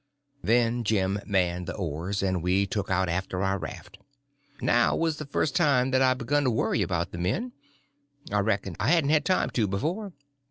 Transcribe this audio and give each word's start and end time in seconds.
Then 0.41 0.83
Jim 0.83 1.19
manned 1.27 1.67
the 1.67 1.75
oars, 1.75 2.23
and 2.23 2.41
we 2.41 2.65
took 2.65 2.89
out 2.89 3.07
after 3.07 3.43
our 3.43 3.59
raft. 3.59 3.99
Now 4.59 4.95
was 4.95 5.17
the 5.17 5.27
first 5.27 5.55
time 5.55 5.91
that 5.91 6.01
I 6.01 6.15
begun 6.15 6.43
to 6.45 6.49
worry 6.49 6.81
about 6.81 7.11
the 7.11 7.19
men—I 7.19 8.39
reckon 8.39 8.75
I 8.79 8.87
hadn't 8.89 9.11
had 9.11 9.25
time 9.25 9.51
to 9.51 9.67
before. 9.67 10.13